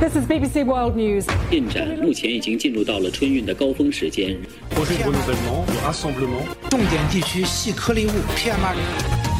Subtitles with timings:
[0.00, 1.26] This is BBC World News.
[1.50, 4.36] 进展目前已经进入到了春运的高峰时间。
[4.70, 6.46] projet de renouvellement, de rassemblement.
[6.70, 9.30] 重点地区细颗粒物 PM2.5。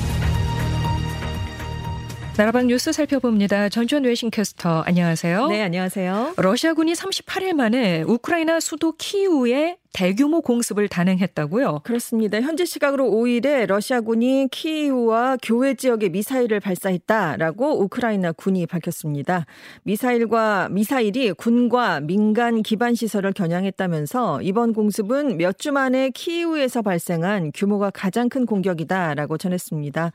[2.36, 3.68] 나라방 뉴스 살펴봅니다.
[3.68, 5.48] 전주현 외신캐스터 안녕하세요.
[5.48, 6.34] 네, 안녕하세요.
[6.38, 11.79] 러시아군이 38일 만에 우크라이나 수도 키우에 대규모 공습을 단행했다고요?
[11.85, 12.41] 그렇습니다.
[12.41, 19.45] 현재 시각으로 5일에 러시아군이 키이우와 교외 지역에 미사일을 발사했다라고 우크라이나 군이 밝혔습니다.
[19.83, 27.89] 미사일과 미사일이 군과 민간 기반 시설을 겨냥했다면서 이번 공습은 몇 주 만에 키이우에서 발생한 규모가
[27.89, 30.11] 가장 큰 공격이다라고 전했습니다.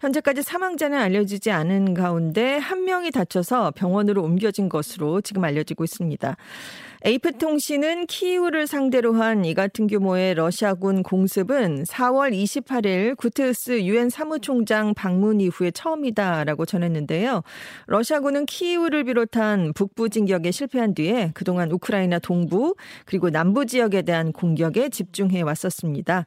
[0.00, 6.36] 현재까지 사망자는 알려지지 않은 가운데 한 명이 다쳐서 병원으로 옮겨진 것으로 지금 알려지고 있습니다.
[7.06, 15.40] 에이프통신은 키이우를 상대로 한 이 같은 규모의 러시아군 공습은 4월 28일 구테우스 유엔 사무총장 방문
[15.40, 17.42] 이후에 처음이다라고 전했는데요.
[17.86, 24.88] 러시아군은 키이우를 비롯한 북부 진격에 실패한 뒤에 그동안 우크라이나 동부 그리고 남부 지역에 대한 공격에
[24.88, 26.24] 집중해 왔었습니다.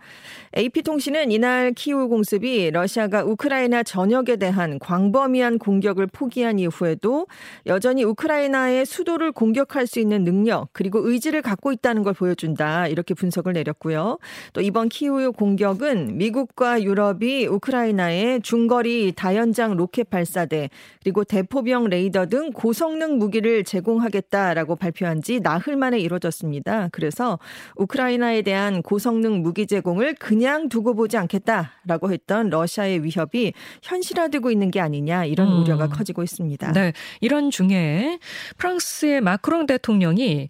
[0.56, 7.26] AP통신은 이날 키이우 공습이 러시아가 우크라이나 전역에 대한 광범위한 공격을 포기한 이후에도
[7.66, 12.88] 여전히 우크라이나의 수도를 공격할 수 있는 능력 그리고 의지를 갖고 있다는 걸 보여준다.
[12.88, 14.18] 이렇게 분석을 내렸고요.
[14.54, 20.70] 또 이번 키우 공격은 미국과 유럽이 우크라이나에 중거리 다연장 로켓 발사대
[21.02, 26.90] 그리고 대포병 레이더 등 고성능 무기를 제공하겠다라고 발표한 지 나흘 만에 이루어졌습니다.
[26.92, 27.40] 그래서
[27.76, 34.80] 우크라이나에 대한 고성능 무기 제공을 그냥 두고 보지 않겠다라고 했던 러시아의 위협이 현실화되고 있는 게
[34.80, 35.62] 아니냐 이런 음.
[35.62, 36.72] 우려가 커지고 있습니다.
[36.74, 36.94] 네.
[37.22, 38.20] 이런 중에
[38.58, 40.50] 프랑스의 마크롱 대통령이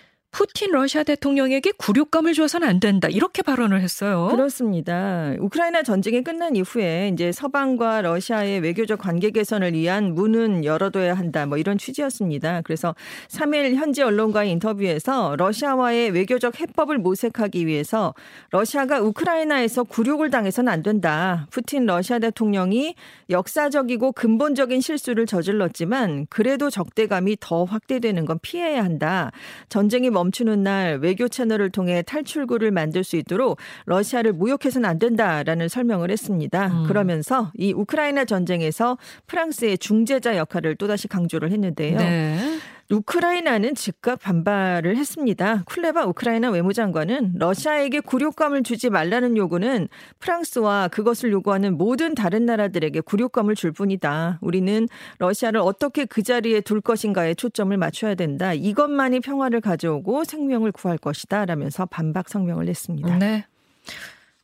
[0.31, 3.09] 푸틴 러시아 대통령에게 굴욕감을 줘서는 안 된다.
[3.09, 4.29] 이렇게 발언을 했어요.
[4.31, 5.33] 그렇습니다.
[5.37, 11.45] 우크라이나 전쟁이 끝난 이후에 이제 서방과 러시아의 외교적 관계 개선을 위한 문은 열어둬야 한다.
[11.45, 12.61] 뭐 이런 취지였습니다.
[12.61, 12.95] 그래서
[13.27, 18.13] 3일 현지 언론과의 인터뷰에서 러시아와의 외교적 해법을 모색하기 위해서
[18.51, 21.45] 러시아가 우크라이나에서 굴욕을 당해서는 안 된다.
[21.51, 22.95] 푸틴 러시아 대통령이
[23.29, 29.31] 역사적이고 근본적인 실수를 저질렀지만 그래도 적대감이 더 확대되는 건 피해야 한다.
[29.67, 36.11] 전쟁이 멈추는 날 외교 채널을 통해 탈출구를 만들 수 있도록 러시아를 모욕해서는 안 된다라는 설명을
[36.11, 36.67] 했습니다.
[36.67, 36.83] 음.
[36.87, 41.97] 그러면서 이 우크라이나 전쟁에서 프랑스의 중재자 역할을 또다시 강조를 했는데요.
[41.97, 42.59] 네.
[42.91, 45.63] 우크라이나는 즉각 반발을 했습니다.
[45.65, 49.87] 쿨레바 우크라이나 외무장관은 러시아에게 굴욕감을 주지 말라는 요구는
[50.19, 54.39] 프랑스와 그것을 요구하는 모든 다른 나라들에게 굴욕감을 줄 뿐이다.
[54.41, 54.87] 우리는
[55.19, 58.53] 러시아를 어떻게 그 자리에 둘 것인가에 초점을 맞춰야 된다.
[58.53, 61.45] 이것만이 평화를 가져오고 생명을 구할 것이다.
[61.45, 63.17] 라면서 반박 성명을 냈습니다.
[63.19, 63.45] 네.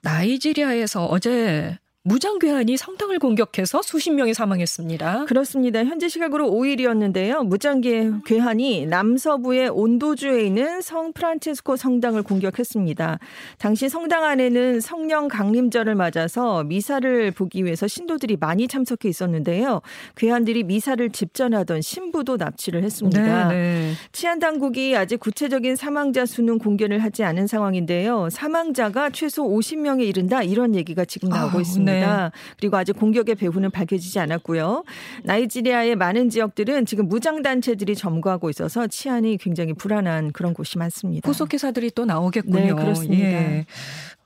[0.02, 5.26] 나이지리아에서 어제 무장괴한이 성당을 공격해서 수십 명이 사망했습니다.
[5.26, 5.84] 그렇습니다.
[5.84, 7.46] 현재 시각으로 5일이었는데요.
[7.46, 13.20] 무장괴한이 남서부의 온도주에 있는 성 프란체스코 성당을 공격했습니다.
[13.58, 19.82] 당시 성당 안에는 성령 강림절을 맞아서 미사를 보기 위해서 신도들이 많이 참석해 있었는데요.
[20.16, 23.50] 괴한들이 미사를 집전하던 신부도 납치를 했습니다.
[23.50, 23.94] 네, 네.
[24.14, 28.30] 치안 당국이 아직 구체적인 사망자 수는 공개를 하지 않은 상황인데요.
[28.32, 31.62] 사망자가 최소 50명에 이른다 이런 얘기가 지금 나오고 아,
[31.98, 32.24] 있습니다.
[32.24, 32.32] 네.
[32.58, 34.84] 그리고 아직 공격의 배후는 밝혀지지 않았고요.
[35.24, 41.28] 나이지리아의 많은 지역들은 지금 무장 단체들이 점거하고 있어서 치안이 굉장히 불안한 그런 곳이 많습니다.
[41.28, 42.60] 후속 기사들이 또 나오겠군요.
[42.60, 43.24] 네, 그렇습니다.
[43.24, 43.66] 예.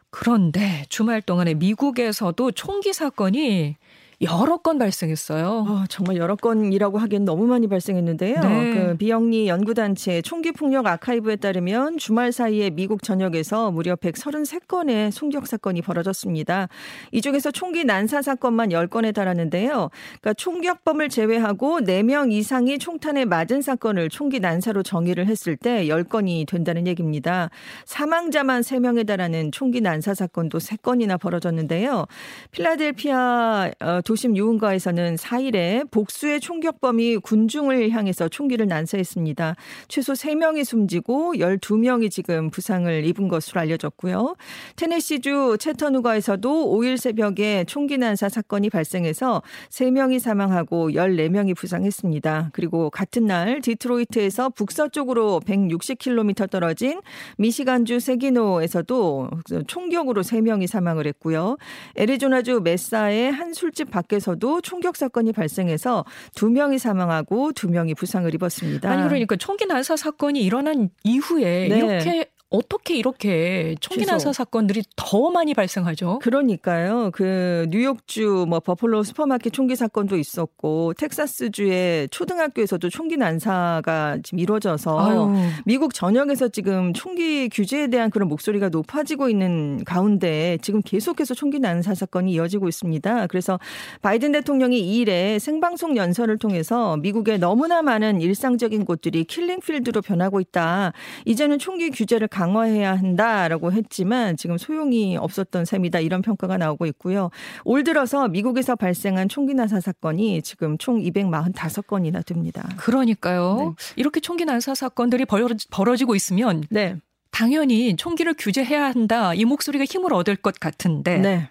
[0.09, 3.77] 그런데 주말 동안에 미국에서도 총기 사건이
[4.21, 5.65] 여러 건 발생했어요.
[5.67, 8.39] 어, 정말 여러 건이라고 하기엔 너무 많이 발생했는데요.
[8.39, 8.73] 네.
[8.73, 16.67] 그 비영리 연구단체 총기폭력 아카이브에 따르면 주말 사이에 미국 전역에서 무려 133건의 총격 사건이 벌어졌습니다.
[17.11, 19.89] 이 중에서 총기 난사 사건만 10건에 달하는데요.
[20.21, 26.85] 그러니까 총격범을 제외하고 4명 이상이 총탄에 맞은 사건을 총기 난사로 정의를 했을 때 10건이 된다는
[26.85, 27.49] 얘기입니다.
[27.85, 32.05] 사망자만 3명에 달하는 총기 난사 사건도 3건이나 벌어졌는데요.
[32.51, 39.55] 필라델피아 어, 도심 유흥가에서는 4일에 복수의 총격범이 군중을 향해서 총기를 난사했습니다.
[39.87, 44.35] 최소 3명이 숨지고 12명이 지금 부상을 입은 것으로 알려졌고요.
[44.75, 52.49] 테네시주 채터누가에서도 5일 새벽에 총기 난사 사건이 발생해서 3명이 사망하고 14명이 부상했습니다.
[52.51, 56.99] 그리고 같은 날 디트로이트에서 북서쪽으로 160km 떨어진
[57.37, 59.29] 미시간주 세기노에서도
[59.67, 61.55] 총격으로 3명이 사망을 했고요.
[61.95, 66.05] 애리조나주 메사의 한 술집 밖 에서도 총격 사건이 발생해서
[66.35, 68.89] 2명이 사망하고 2명이 부상을 입었습니다.
[68.89, 71.77] 아니 그러니까 총기 난사 사건이 일어난 이후에 네.
[71.77, 74.11] 이렇게 어떻게 이렇게 총기 계속.
[74.11, 76.19] 난사 사건들이 더 많이 발생하죠?
[76.19, 77.09] 그러니까요.
[77.13, 85.33] 그 뉴욕주 뭐 버플로 슈퍼마켓 총기 사건도 있었고 텍사스주의 초등학교에서도 총기 난사가 지금 이루어져서 아유.
[85.63, 91.95] 미국 전역에서 지금 총기 규제에 대한 그런 목소리가 높아지고 있는 가운데 지금 계속해서 총기 난사
[91.95, 93.27] 사건이 이어지고 있습니다.
[93.27, 93.61] 그래서
[94.01, 100.91] 바이든 대통령이 2일에 생방송 연설을 통해서 미국의 너무나 많은 일상적인 곳들이 킬링필드로 변하고 있다.
[101.23, 105.99] 이제는 총기 규제를 강 화해야 한다라고 했지만 지금 소용이 없었던 셈이다.
[105.99, 107.29] 이런 평가가 나오고 있고요.
[107.63, 112.67] 올 들어서 미국에서 발생한 총기 난사 사건이 지금 총 245건이나 됩니다.
[112.77, 113.75] 그러니까요.
[113.95, 116.95] 이렇게 총기 난사 사건들이 벌어지, 벌어지 고 있으면 네.
[117.31, 119.33] 당연히 총기를 규제해야 한다.
[119.33, 121.49] 이 목소리가 힘을 얻을 것 같은데 네.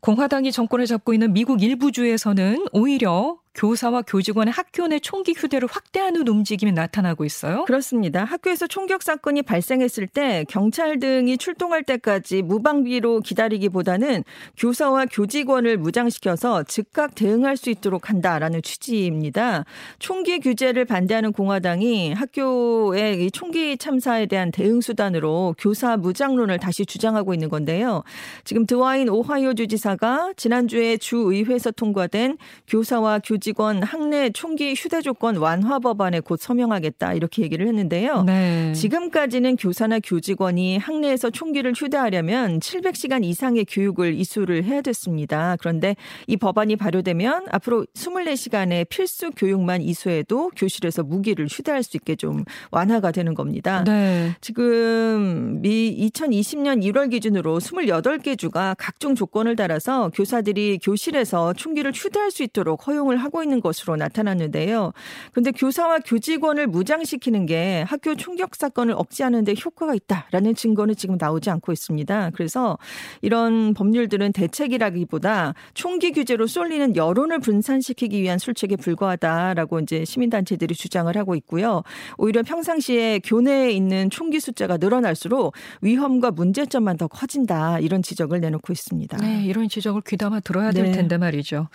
[0.00, 6.26] 공화당이 정권을 잡고 있는 미국 일부 주에서는 오히려 교사와 교직원의 학교 내 총기 휴대를 확대하는
[6.26, 7.64] 움직임이 나타나고 있어요.
[7.64, 8.24] 그렇습니다.
[8.24, 14.24] 학교에서 총격 사건이 발생했을 때 경찰 등이 출동할 때까지 무방비로 기다리기보다는
[14.56, 19.64] 교사와 교직원을 무장시켜서 즉각 대응할 수 있도록 한다라는 취지입니다.
[19.98, 27.34] 총기 규제를 반대하는 공화당이 학교의 이 총기 참사에 대한 대응 수단으로 교사 무장론을 다시 주장하고
[27.34, 28.02] 있는 건데요.
[28.44, 35.80] 지금 드와인 오하이오 주지사가 지난주에 주의회에서 통과된 교사와 교 직원 학내 총기 휴대 조건 완화
[35.80, 38.22] 법안에 곧 서명하겠다 이렇게 얘기를 했는데요.
[38.22, 38.72] 네.
[38.72, 45.56] 지금까지는 교사나 교직원이 학내에서 총기를 휴대하려면 700시간 이상의 교육을 이수를 해야 됐습니다.
[45.58, 45.96] 그런데
[46.28, 53.10] 이 법안이 발효되면 앞으로 24시간의 필수 교육만 이수해도 교실에서 무기를 휴대할 수 있게 좀 완화가
[53.10, 53.82] 되는 겁니다.
[53.82, 54.36] 네.
[54.40, 62.44] 지금 미 2020년 1월 기준으로 28개 주가 각종 조건을 따라서 교사들이 교실에서 총기를 휴대할 수
[62.44, 64.92] 있도록 허용을 하고 있는 것으로 나타났는데요.
[65.30, 71.50] 그런데 교사와 교직원을 무장시키는 게 학교 총격 사건을 억제하는 데 효과가 있다라는 증거는 지금 나오지
[71.50, 72.30] 않고 있습니다.
[72.34, 72.78] 그래서
[73.20, 81.34] 이런 법률들은 대책이라기보다 총기 규제로 쏠리는 여론을 분산시키기 위한 술책에 불과하다라고 이제 시민단체들이 주장을 하고
[81.36, 81.82] 있고요.
[82.18, 89.16] 오히려 평상시에 교내에 있는 총기 숫자가 늘어날수록 위험과 문제점만 더 커진다 이런 지적을 내놓고 있습니다.
[89.18, 90.92] 네, 이런 지적을 귀담아 들어야 될 네.
[90.92, 91.68] 텐데 말이죠.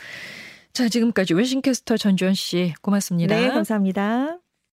[0.77, 3.35] 자, 지금까지 웨싱캐스터 전주현 씨 고맙습니다.
[3.35, 4.37] 네, 감사합니다.